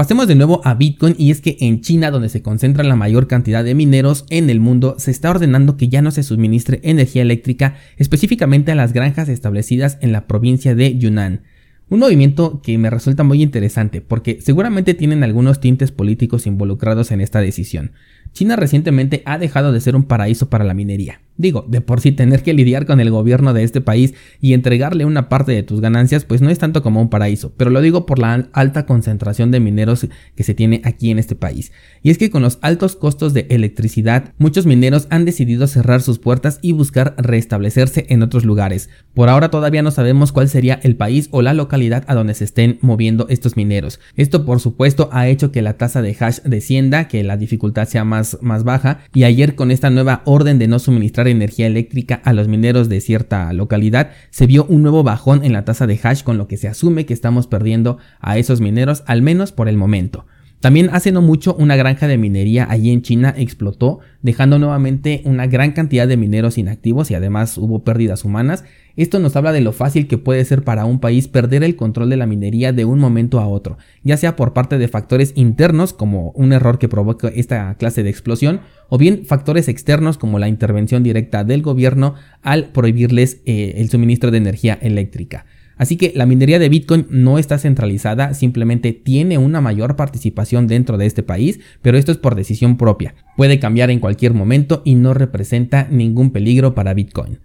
Pasemos 0.00 0.26
de 0.26 0.34
nuevo 0.34 0.62
a 0.64 0.72
Bitcoin 0.72 1.14
y 1.18 1.30
es 1.30 1.42
que 1.42 1.58
en 1.60 1.82
China, 1.82 2.10
donde 2.10 2.30
se 2.30 2.40
concentra 2.40 2.82
la 2.82 2.96
mayor 2.96 3.26
cantidad 3.26 3.62
de 3.62 3.74
mineros 3.74 4.24
en 4.30 4.48
el 4.48 4.58
mundo, 4.58 4.94
se 4.96 5.10
está 5.10 5.28
ordenando 5.28 5.76
que 5.76 5.90
ya 5.90 6.00
no 6.00 6.10
se 6.10 6.22
suministre 6.22 6.80
energía 6.84 7.20
eléctrica 7.20 7.76
específicamente 7.98 8.72
a 8.72 8.74
las 8.74 8.94
granjas 8.94 9.28
establecidas 9.28 9.98
en 10.00 10.12
la 10.12 10.26
provincia 10.26 10.74
de 10.74 10.96
Yunnan. 10.96 11.42
Un 11.90 11.98
movimiento 11.98 12.62
que 12.62 12.78
me 12.78 12.88
resulta 12.88 13.24
muy 13.24 13.42
interesante 13.42 14.00
porque 14.00 14.40
seguramente 14.40 14.94
tienen 14.94 15.22
algunos 15.22 15.60
tintes 15.60 15.92
políticos 15.92 16.46
involucrados 16.46 17.10
en 17.10 17.20
esta 17.20 17.42
decisión. 17.42 17.92
China 18.32 18.56
recientemente 18.56 19.22
ha 19.26 19.36
dejado 19.36 19.70
de 19.70 19.82
ser 19.82 19.96
un 19.96 20.04
paraíso 20.04 20.48
para 20.48 20.64
la 20.64 20.72
minería. 20.72 21.20
Digo, 21.40 21.64
de 21.66 21.80
por 21.80 22.02
sí 22.02 22.12
tener 22.12 22.42
que 22.42 22.52
lidiar 22.52 22.84
con 22.84 23.00
el 23.00 23.10
gobierno 23.10 23.54
de 23.54 23.62
este 23.62 23.80
país 23.80 24.12
y 24.42 24.52
entregarle 24.52 25.06
una 25.06 25.30
parte 25.30 25.52
de 25.52 25.62
tus 25.62 25.80
ganancias, 25.80 26.26
pues 26.26 26.42
no 26.42 26.50
es 26.50 26.58
tanto 26.58 26.82
como 26.82 27.00
un 27.00 27.08
paraíso, 27.08 27.54
pero 27.56 27.70
lo 27.70 27.80
digo 27.80 28.04
por 28.04 28.18
la 28.18 28.50
alta 28.52 28.84
concentración 28.84 29.50
de 29.50 29.58
mineros 29.58 30.06
que 30.36 30.42
se 30.42 30.52
tiene 30.52 30.82
aquí 30.84 31.10
en 31.10 31.18
este 31.18 31.36
país. 31.36 31.72
Y 32.02 32.10
es 32.10 32.18
que 32.18 32.28
con 32.28 32.42
los 32.42 32.58
altos 32.60 32.94
costos 32.94 33.32
de 33.32 33.46
electricidad, 33.48 34.34
muchos 34.36 34.66
mineros 34.66 35.06
han 35.08 35.24
decidido 35.24 35.66
cerrar 35.66 36.02
sus 36.02 36.18
puertas 36.18 36.58
y 36.60 36.72
buscar 36.72 37.14
restablecerse 37.16 38.04
en 38.10 38.22
otros 38.22 38.44
lugares. 38.44 38.90
Por 39.14 39.30
ahora 39.30 39.50
todavía 39.50 39.80
no 39.82 39.92
sabemos 39.92 40.32
cuál 40.32 40.50
sería 40.50 40.78
el 40.82 40.96
país 40.96 41.28
o 41.30 41.40
la 41.40 41.54
localidad 41.54 42.04
a 42.06 42.14
donde 42.14 42.34
se 42.34 42.44
estén 42.44 42.78
moviendo 42.82 43.28
estos 43.30 43.56
mineros. 43.56 43.98
Esto 44.14 44.44
por 44.44 44.60
supuesto 44.60 45.08
ha 45.10 45.26
hecho 45.28 45.52
que 45.52 45.62
la 45.62 45.78
tasa 45.78 46.02
de 46.02 46.14
hash 46.20 46.40
descienda, 46.44 47.08
que 47.08 47.24
la 47.24 47.38
dificultad 47.38 47.88
sea 47.88 48.04
más, 48.04 48.36
más 48.42 48.62
baja, 48.62 49.00
y 49.14 49.24
ayer 49.24 49.54
con 49.54 49.70
esta 49.70 49.88
nueva 49.88 50.20
orden 50.26 50.58
de 50.58 50.68
no 50.68 50.78
suministrar 50.78 51.29
energía 51.30 51.66
eléctrica 51.66 52.20
a 52.24 52.32
los 52.32 52.48
mineros 52.48 52.88
de 52.88 53.00
cierta 53.00 53.52
localidad, 53.52 54.10
se 54.30 54.46
vio 54.46 54.64
un 54.64 54.82
nuevo 54.82 55.02
bajón 55.02 55.44
en 55.44 55.52
la 55.52 55.64
tasa 55.64 55.86
de 55.86 55.98
hash 56.02 56.22
con 56.22 56.38
lo 56.38 56.48
que 56.48 56.56
se 56.56 56.68
asume 56.68 57.06
que 57.06 57.14
estamos 57.14 57.46
perdiendo 57.46 57.98
a 58.20 58.38
esos 58.38 58.60
mineros 58.60 59.02
al 59.06 59.22
menos 59.22 59.52
por 59.52 59.68
el 59.68 59.76
momento. 59.76 60.26
También 60.60 60.90
hace 60.92 61.10
no 61.10 61.22
mucho 61.22 61.54
una 61.54 61.74
granja 61.74 62.06
de 62.06 62.18
minería 62.18 62.66
allí 62.68 62.90
en 62.90 63.00
China 63.00 63.34
explotó, 63.34 64.00
dejando 64.20 64.58
nuevamente 64.58 65.22
una 65.24 65.46
gran 65.46 65.72
cantidad 65.72 66.06
de 66.06 66.18
mineros 66.18 66.58
inactivos 66.58 67.10
y 67.10 67.14
además 67.14 67.56
hubo 67.56 67.82
pérdidas 67.82 68.26
humanas. 68.26 68.64
Esto 68.94 69.20
nos 69.20 69.34
habla 69.36 69.52
de 69.52 69.62
lo 69.62 69.72
fácil 69.72 70.06
que 70.06 70.18
puede 70.18 70.44
ser 70.44 70.62
para 70.62 70.84
un 70.84 71.00
país 71.00 71.28
perder 71.28 71.64
el 71.64 71.76
control 71.76 72.10
de 72.10 72.18
la 72.18 72.26
minería 72.26 72.74
de 72.74 72.84
un 72.84 72.98
momento 72.98 73.40
a 73.40 73.48
otro, 73.48 73.78
ya 74.02 74.18
sea 74.18 74.36
por 74.36 74.52
parte 74.52 74.76
de 74.76 74.88
factores 74.88 75.32
internos 75.34 75.94
como 75.94 76.32
un 76.32 76.52
error 76.52 76.78
que 76.78 76.88
provoca 76.88 77.28
esta 77.28 77.74
clase 77.76 78.02
de 78.02 78.10
explosión, 78.10 78.60
o 78.90 78.98
bien 78.98 79.24
factores 79.24 79.66
externos 79.66 80.18
como 80.18 80.38
la 80.38 80.48
intervención 80.48 81.02
directa 81.02 81.42
del 81.42 81.62
gobierno 81.62 82.16
al 82.42 82.66
prohibirles 82.66 83.40
eh, 83.46 83.76
el 83.76 83.88
suministro 83.88 84.30
de 84.30 84.38
energía 84.38 84.78
eléctrica. 84.82 85.46
Así 85.80 85.96
que 85.96 86.12
la 86.14 86.26
minería 86.26 86.58
de 86.58 86.68
Bitcoin 86.68 87.06
no 87.08 87.38
está 87.38 87.56
centralizada, 87.56 88.34
simplemente 88.34 88.92
tiene 88.92 89.38
una 89.38 89.62
mayor 89.62 89.96
participación 89.96 90.66
dentro 90.66 90.98
de 90.98 91.06
este 91.06 91.22
país, 91.22 91.58
pero 91.80 91.96
esto 91.96 92.12
es 92.12 92.18
por 92.18 92.34
decisión 92.34 92.76
propia. 92.76 93.14
Puede 93.34 93.58
cambiar 93.58 93.88
en 93.90 93.98
cualquier 93.98 94.34
momento 94.34 94.82
y 94.84 94.94
no 94.94 95.14
representa 95.14 95.88
ningún 95.90 96.32
peligro 96.32 96.74
para 96.74 96.92
Bitcoin. 96.92 97.38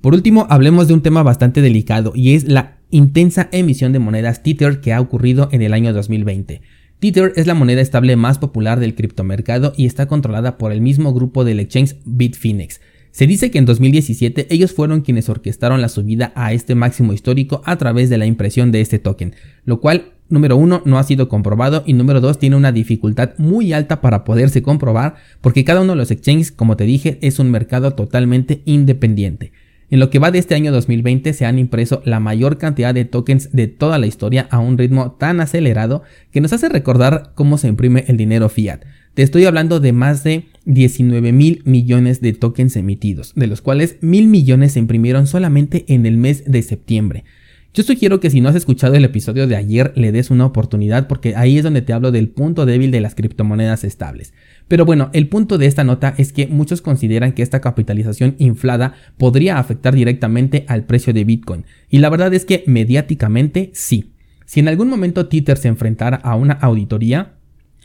Por 0.00 0.14
último, 0.14 0.46
hablemos 0.48 0.88
de 0.88 0.94
un 0.94 1.02
tema 1.02 1.22
bastante 1.22 1.60
delicado 1.60 2.12
y 2.14 2.32
es 2.32 2.44
la 2.44 2.78
intensa 2.88 3.50
emisión 3.52 3.92
de 3.92 3.98
monedas 3.98 4.42
Tether 4.42 4.80
que 4.80 4.94
ha 4.94 5.00
ocurrido 5.02 5.50
en 5.52 5.60
el 5.60 5.74
año 5.74 5.92
2020. 5.92 6.62
Tether 7.00 7.34
es 7.36 7.46
la 7.46 7.52
moneda 7.52 7.82
estable 7.82 8.16
más 8.16 8.38
popular 8.38 8.80
del 8.80 8.94
criptomercado 8.94 9.74
y 9.76 9.84
está 9.84 10.06
controlada 10.06 10.56
por 10.56 10.72
el 10.72 10.80
mismo 10.80 11.12
grupo 11.12 11.44
del 11.44 11.60
exchange 11.60 11.96
Bitfinex. 12.06 12.80
Se 13.14 13.28
dice 13.28 13.52
que 13.52 13.58
en 13.58 13.64
2017 13.64 14.48
ellos 14.50 14.72
fueron 14.72 15.02
quienes 15.02 15.28
orquestaron 15.28 15.80
la 15.80 15.88
subida 15.88 16.32
a 16.34 16.52
este 16.52 16.74
máximo 16.74 17.12
histórico 17.12 17.62
a 17.64 17.76
través 17.76 18.10
de 18.10 18.18
la 18.18 18.26
impresión 18.26 18.72
de 18.72 18.80
este 18.80 18.98
token, 18.98 19.36
lo 19.64 19.78
cual 19.78 20.14
número 20.28 20.56
uno, 20.56 20.82
no 20.84 20.98
ha 20.98 21.04
sido 21.04 21.28
comprobado 21.28 21.84
y 21.86 21.92
número 21.92 22.20
dos, 22.20 22.40
tiene 22.40 22.56
una 22.56 22.72
dificultad 22.72 23.34
muy 23.38 23.72
alta 23.72 24.00
para 24.00 24.24
poderse 24.24 24.62
comprobar 24.62 25.14
porque 25.40 25.62
cada 25.62 25.82
uno 25.82 25.92
de 25.92 25.98
los 25.98 26.10
exchanges, 26.10 26.50
como 26.50 26.76
te 26.76 26.86
dije, 26.86 27.20
es 27.22 27.38
un 27.38 27.52
mercado 27.52 27.92
totalmente 27.92 28.62
independiente. 28.64 29.52
En 29.90 30.00
lo 30.00 30.10
que 30.10 30.18
va 30.18 30.32
de 30.32 30.40
este 30.40 30.56
año 30.56 30.72
2020 30.72 31.34
se 31.34 31.46
han 31.46 31.60
impreso 31.60 32.02
la 32.04 32.18
mayor 32.18 32.58
cantidad 32.58 32.92
de 32.92 33.04
tokens 33.04 33.52
de 33.52 33.68
toda 33.68 34.00
la 34.00 34.08
historia 34.08 34.48
a 34.50 34.58
un 34.58 34.76
ritmo 34.76 35.12
tan 35.12 35.40
acelerado 35.40 36.02
que 36.32 36.40
nos 36.40 36.52
hace 36.52 36.68
recordar 36.68 37.30
cómo 37.36 37.58
se 37.58 37.68
imprime 37.68 38.06
el 38.08 38.16
dinero 38.16 38.48
fiat. 38.48 38.80
Te 39.14 39.22
estoy 39.22 39.44
hablando 39.44 39.78
de 39.78 39.92
más 39.92 40.24
de 40.24 40.46
19 40.64 41.32
mil 41.32 41.62
millones 41.64 42.20
de 42.20 42.32
tokens 42.32 42.76
emitidos, 42.76 43.32
de 43.34 43.46
los 43.46 43.62
cuales 43.62 43.96
mil 44.00 44.28
millones 44.28 44.72
se 44.72 44.78
imprimieron 44.78 45.26
solamente 45.26 45.84
en 45.88 46.06
el 46.06 46.16
mes 46.16 46.44
de 46.46 46.62
septiembre. 46.62 47.24
Yo 47.76 47.82
sugiero 47.82 48.20
que 48.20 48.30
si 48.30 48.40
no 48.40 48.48
has 48.48 48.54
escuchado 48.54 48.94
el 48.94 49.04
episodio 49.04 49.48
de 49.48 49.56
ayer 49.56 49.92
le 49.96 50.12
des 50.12 50.30
una 50.30 50.46
oportunidad 50.46 51.08
porque 51.08 51.34
ahí 51.34 51.58
es 51.58 51.64
donde 51.64 51.82
te 51.82 51.92
hablo 51.92 52.12
del 52.12 52.28
punto 52.28 52.66
débil 52.66 52.92
de 52.92 53.00
las 53.00 53.16
criptomonedas 53.16 53.82
estables. 53.82 54.32
Pero 54.68 54.84
bueno, 54.84 55.10
el 55.12 55.28
punto 55.28 55.58
de 55.58 55.66
esta 55.66 55.82
nota 55.82 56.14
es 56.16 56.32
que 56.32 56.46
muchos 56.46 56.82
consideran 56.82 57.32
que 57.32 57.42
esta 57.42 57.60
capitalización 57.60 58.36
inflada 58.38 58.94
podría 59.18 59.58
afectar 59.58 59.92
directamente 59.92 60.64
al 60.68 60.84
precio 60.84 61.12
de 61.12 61.24
Bitcoin. 61.24 61.64
Y 61.90 61.98
la 61.98 62.10
verdad 62.10 62.32
es 62.32 62.44
que 62.44 62.62
mediáticamente 62.68 63.70
sí. 63.74 64.12
Si 64.46 64.60
en 64.60 64.68
algún 64.68 64.88
momento 64.88 65.26
Tether 65.26 65.56
se 65.56 65.66
enfrentara 65.66 66.18
a 66.18 66.36
una 66.36 66.52
auditoría, 66.52 67.32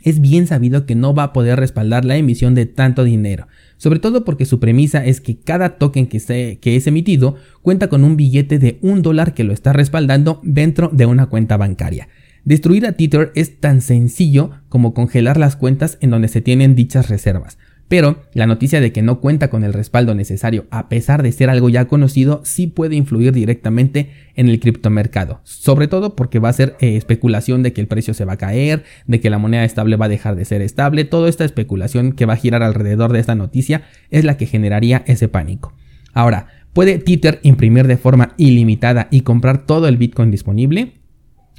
es 0.02 0.20
bien 0.20 0.46
sabido 0.46 0.86
que 0.86 0.94
no 0.94 1.14
va 1.14 1.24
a 1.24 1.32
poder 1.32 1.58
respaldar 1.58 2.04
la 2.04 2.16
emisión 2.16 2.54
de 2.54 2.66
tanto 2.66 3.04
dinero, 3.04 3.48
sobre 3.76 3.98
todo 3.98 4.24
porque 4.24 4.46
su 4.46 4.60
premisa 4.60 5.04
es 5.04 5.20
que 5.20 5.38
cada 5.38 5.78
token 5.78 6.06
que, 6.06 6.58
que 6.60 6.76
es 6.76 6.86
emitido 6.86 7.36
cuenta 7.62 7.88
con 7.88 8.04
un 8.04 8.16
billete 8.16 8.58
de 8.58 8.78
un 8.82 9.02
dólar 9.02 9.34
que 9.34 9.44
lo 9.44 9.52
está 9.52 9.72
respaldando 9.72 10.40
dentro 10.42 10.90
de 10.92 11.06
una 11.06 11.26
cuenta 11.26 11.56
bancaria. 11.56 12.08
Destruir 12.44 12.86
a 12.86 12.92
Tether 12.92 13.32
es 13.34 13.60
tan 13.60 13.82
sencillo 13.82 14.50
como 14.68 14.94
congelar 14.94 15.36
las 15.36 15.56
cuentas 15.56 15.98
en 16.00 16.10
donde 16.10 16.28
se 16.28 16.40
tienen 16.40 16.74
dichas 16.74 17.08
reservas, 17.08 17.58
pero 17.90 18.22
la 18.34 18.46
noticia 18.46 18.80
de 18.80 18.92
que 18.92 19.02
no 19.02 19.18
cuenta 19.18 19.50
con 19.50 19.64
el 19.64 19.72
respaldo 19.72 20.14
necesario, 20.14 20.66
a 20.70 20.88
pesar 20.88 21.24
de 21.24 21.32
ser 21.32 21.50
algo 21.50 21.68
ya 21.68 21.88
conocido, 21.88 22.40
sí 22.44 22.68
puede 22.68 22.94
influir 22.94 23.32
directamente 23.32 24.12
en 24.36 24.48
el 24.48 24.60
criptomercado. 24.60 25.40
Sobre 25.42 25.88
todo 25.88 26.14
porque 26.14 26.38
va 26.38 26.50
a 26.50 26.52
ser 26.52 26.76
eh, 26.78 26.94
especulación 26.94 27.64
de 27.64 27.72
que 27.72 27.80
el 27.80 27.88
precio 27.88 28.14
se 28.14 28.24
va 28.24 28.34
a 28.34 28.38
caer, 28.38 28.84
de 29.08 29.18
que 29.18 29.28
la 29.28 29.38
moneda 29.38 29.64
estable 29.64 29.96
va 29.96 30.06
a 30.06 30.08
dejar 30.08 30.36
de 30.36 30.44
ser 30.44 30.62
estable. 30.62 31.04
Toda 31.04 31.28
esta 31.28 31.44
especulación 31.44 32.12
que 32.12 32.26
va 32.26 32.34
a 32.34 32.36
girar 32.36 32.62
alrededor 32.62 33.12
de 33.12 33.18
esta 33.18 33.34
noticia 33.34 33.82
es 34.10 34.22
la 34.22 34.36
que 34.36 34.46
generaría 34.46 35.02
ese 35.08 35.26
pánico. 35.26 35.74
Ahora, 36.12 36.46
¿puede 36.72 36.98
Tether 36.98 37.40
imprimir 37.42 37.88
de 37.88 37.96
forma 37.96 38.34
ilimitada 38.36 39.08
y 39.10 39.22
comprar 39.22 39.66
todo 39.66 39.88
el 39.88 39.96
Bitcoin 39.96 40.30
disponible? 40.30 40.92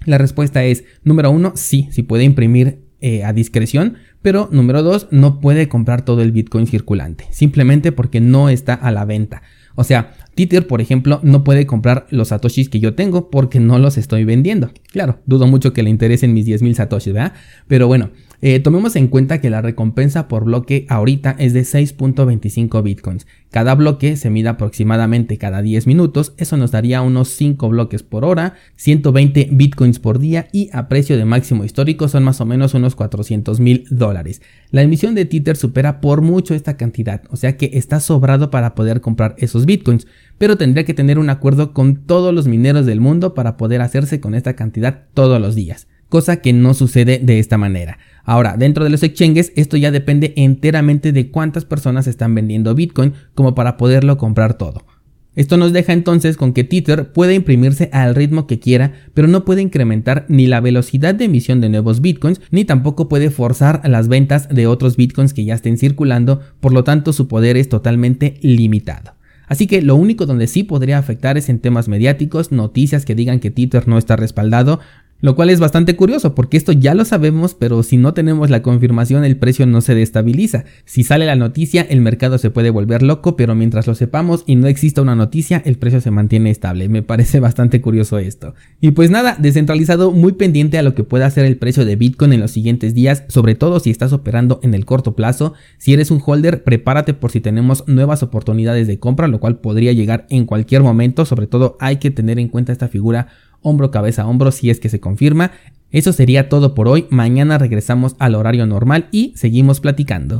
La 0.05 0.17
respuesta 0.17 0.63
es, 0.63 0.85
número 1.03 1.29
uno, 1.29 1.51
sí, 1.57 1.89
sí 1.91 2.03
puede 2.03 2.23
imprimir 2.23 2.85
eh, 3.03 3.23
a 3.23 3.33
discreción, 3.33 3.97
pero 4.21 4.49
número 4.51 4.83
dos, 4.83 5.07
no 5.11 5.39
puede 5.39 5.67
comprar 5.67 6.03
todo 6.03 6.21
el 6.21 6.31
Bitcoin 6.31 6.67
circulante, 6.67 7.25
simplemente 7.31 7.91
porque 7.91 8.21
no 8.21 8.49
está 8.49 8.73
a 8.73 8.91
la 8.91 9.05
venta. 9.05 9.41
O 9.75 9.83
sea, 9.83 10.13
Tether, 10.35 10.67
por 10.67 10.81
ejemplo, 10.81 11.19
no 11.23 11.43
puede 11.43 11.65
comprar 11.65 12.05
los 12.09 12.29
satoshis 12.29 12.69
que 12.69 12.79
yo 12.79 12.93
tengo 12.93 13.29
porque 13.29 13.59
no 13.59 13.79
los 13.79 13.97
estoy 13.97 14.25
vendiendo. 14.25 14.71
Claro, 14.91 15.19
dudo 15.25 15.47
mucho 15.47 15.73
que 15.73 15.83
le 15.83 15.89
interesen 15.89 16.33
mis 16.33 16.45
10.000 16.45 16.73
satoshis, 16.75 17.13
¿verdad? 17.13 17.33
Pero 17.67 17.87
bueno, 17.87 18.11
eh, 18.43 18.59
tomemos 18.59 18.95
en 18.95 19.07
cuenta 19.07 19.39
que 19.39 19.51
la 19.51 19.61
recompensa 19.61 20.27
por 20.27 20.45
bloque 20.45 20.87
ahorita 20.89 21.35
es 21.37 21.53
de 21.53 21.61
6.25 21.61 22.81
bitcoins. 22.81 23.27
Cada 23.51 23.75
bloque 23.75 24.15
se 24.17 24.31
mide 24.31 24.49
aproximadamente 24.49 25.37
cada 25.37 25.61
10 25.61 25.85
minutos, 25.85 26.33
eso 26.37 26.57
nos 26.57 26.71
daría 26.71 27.03
unos 27.03 27.27
5 27.29 27.69
bloques 27.69 28.01
por 28.01 28.25
hora, 28.25 28.55
120 28.77 29.49
bitcoins 29.51 29.99
por 29.99 30.17
día 30.17 30.47
y 30.51 30.69
a 30.73 30.87
precio 30.87 31.17
de 31.17 31.25
máximo 31.25 31.65
histórico 31.65 32.07
son 32.07 32.23
más 32.23 32.41
o 32.41 32.45
menos 32.45 32.73
unos 32.73 32.95
400 32.95 33.59
mil 33.59 33.85
dólares. 33.91 34.41
La 34.71 34.81
emisión 34.81 35.13
de 35.13 35.25
Tether 35.25 35.55
supera 35.55 36.01
por 36.01 36.21
mucho 36.21 36.55
esta 36.55 36.77
cantidad, 36.77 37.21
o 37.29 37.35
sea 37.35 37.57
que 37.57 37.71
está 37.73 37.99
sobrado 37.99 38.49
para 38.49 38.73
poder 38.73 39.01
comprar 39.01 39.35
esos 39.37 39.67
bitcoins, 39.67 40.07
pero 40.39 40.57
tendría 40.57 40.85
que 40.85 40.95
tener 40.95 41.19
un 41.19 41.29
acuerdo 41.29 41.73
con 41.73 42.07
todos 42.07 42.33
los 42.33 42.47
mineros 42.47 42.87
del 42.87 43.01
mundo 43.01 43.35
para 43.35 43.55
poder 43.55 43.81
hacerse 43.81 44.19
con 44.19 44.33
esta 44.33 44.55
cantidad 44.55 45.03
todos 45.13 45.39
los 45.39 45.53
días 45.53 45.87
cosa 46.11 46.41
que 46.41 46.53
no 46.53 46.75
sucede 46.75 47.19
de 47.23 47.39
esta 47.39 47.57
manera. 47.57 47.97
Ahora, 48.23 48.57
dentro 48.57 48.83
de 48.83 48.91
los 48.91 49.01
exchanges, 49.01 49.53
esto 49.55 49.77
ya 49.77 49.89
depende 49.89 50.33
enteramente 50.35 51.13
de 51.13 51.31
cuántas 51.31 51.65
personas 51.65 52.05
están 52.05 52.35
vendiendo 52.35 52.75
Bitcoin 52.75 53.13
como 53.33 53.55
para 53.55 53.77
poderlo 53.77 54.17
comprar 54.17 54.55
todo. 54.55 54.85
Esto 55.33 55.55
nos 55.55 55.71
deja 55.71 55.93
entonces 55.93 56.35
con 56.35 56.51
que 56.51 56.65
Tether 56.65 57.13
puede 57.13 57.35
imprimirse 57.35 57.89
al 57.93 58.15
ritmo 58.15 58.47
que 58.47 58.59
quiera, 58.59 58.91
pero 59.13 59.29
no 59.29 59.45
puede 59.45 59.61
incrementar 59.61 60.25
ni 60.27 60.45
la 60.45 60.59
velocidad 60.59 61.15
de 61.15 61.25
emisión 61.25 61.61
de 61.61 61.69
nuevos 61.69 62.01
bitcoins, 62.01 62.41
ni 62.51 62.65
tampoco 62.65 63.07
puede 63.07 63.29
forzar 63.29 63.81
las 63.89 64.09
ventas 64.09 64.49
de 64.49 64.67
otros 64.67 64.97
bitcoins 64.97 65.33
que 65.33 65.45
ya 65.45 65.55
estén 65.55 65.77
circulando, 65.77 66.41
por 66.59 66.73
lo 66.73 66.83
tanto 66.83 67.13
su 67.13 67.29
poder 67.29 67.55
es 67.55 67.69
totalmente 67.69 68.37
limitado. 68.41 69.13
Así 69.51 69.67
que 69.67 69.81
lo 69.81 69.97
único 69.97 70.25
donde 70.25 70.47
sí 70.47 70.63
podría 70.63 70.97
afectar 70.97 71.37
es 71.37 71.49
en 71.49 71.59
temas 71.59 71.89
mediáticos, 71.89 72.53
noticias 72.53 73.03
que 73.03 73.15
digan 73.15 73.41
que 73.41 73.51
Tether 73.51 73.85
no 73.85 73.97
está 73.97 74.15
respaldado, 74.15 74.79
lo 75.21 75.35
cual 75.35 75.49
es 75.49 75.59
bastante 75.59 75.95
curioso 75.95 76.35
porque 76.35 76.57
esto 76.57 76.71
ya 76.71 76.93
lo 76.93 77.05
sabemos, 77.05 77.53
pero 77.53 77.83
si 77.83 77.97
no 77.97 78.13
tenemos 78.13 78.49
la 78.49 78.61
confirmación 78.61 79.23
el 79.23 79.37
precio 79.37 79.65
no 79.65 79.81
se 79.81 79.95
destabiliza. 79.95 80.65
Si 80.85 81.03
sale 81.03 81.25
la 81.25 81.35
noticia 81.35 81.81
el 81.83 82.01
mercado 82.01 82.37
se 82.37 82.49
puede 82.49 82.69
volver 82.69 83.03
loco, 83.03 83.35
pero 83.35 83.55
mientras 83.55 83.87
lo 83.87 83.95
sepamos 83.95 84.43
y 84.45 84.55
no 84.55 84.67
exista 84.67 85.01
una 85.01 85.15
noticia 85.15 85.61
el 85.65 85.77
precio 85.77 86.01
se 86.01 86.11
mantiene 86.11 86.49
estable. 86.49 86.89
Me 86.89 87.03
parece 87.03 87.39
bastante 87.39 87.81
curioso 87.81 88.17
esto. 88.17 88.53
Y 88.79 88.91
pues 88.91 89.09
nada, 89.09 89.35
descentralizado 89.39 90.11
muy 90.11 90.33
pendiente 90.33 90.77
a 90.77 90.83
lo 90.83 90.95
que 90.95 91.03
pueda 91.03 91.25
hacer 91.25 91.45
el 91.45 91.57
precio 91.57 91.85
de 91.85 91.95
Bitcoin 91.95 92.33
en 92.33 92.39
los 92.39 92.51
siguientes 92.51 92.93
días, 92.93 93.23
sobre 93.27 93.55
todo 93.55 93.79
si 93.79 93.91
estás 93.91 94.13
operando 94.13 94.59
en 94.63 94.73
el 94.73 94.85
corto 94.85 95.15
plazo. 95.15 95.53
Si 95.77 95.93
eres 95.93 96.11
un 96.11 96.21
holder, 96.25 96.63
prepárate 96.63 97.13
por 97.13 97.31
si 97.31 97.41
tenemos 97.41 97.87
nuevas 97.87 98.23
oportunidades 98.23 98.87
de 98.87 98.99
compra, 98.99 99.27
lo 99.27 99.39
cual 99.39 99.59
podría 99.59 99.93
llegar 99.93 100.25
en 100.29 100.45
cualquier 100.45 100.81
momento. 100.81 101.25
Sobre 101.25 101.47
todo 101.47 101.77
hay 101.79 101.97
que 101.97 102.11
tener 102.11 102.39
en 102.39 102.49
cuenta 102.49 102.71
esta 102.71 102.87
figura 102.87 103.27
hombro, 103.61 103.91
cabeza, 103.91 104.27
hombro 104.27 104.51
si 104.51 104.69
es 104.69 104.79
que 104.79 104.89
se 104.89 104.99
confirma. 104.99 105.51
Eso 105.91 106.13
sería 106.13 106.47
todo 106.47 106.73
por 106.73 106.87
hoy. 106.87 107.05
Mañana 107.09 107.57
regresamos 107.57 108.15
al 108.17 108.35
horario 108.35 108.65
normal 108.65 109.07
y 109.11 109.33
seguimos 109.35 109.81
platicando. 109.81 110.39